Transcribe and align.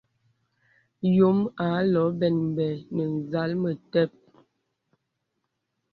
Yōm 1.15 1.39
ālɔ̄ɔ̄ 1.67 2.09
m̀bɛ̂bɛ̂ 2.15 2.71
nə̀ 2.95 3.11
zàl 3.31 3.51
metep. 3.61 4.11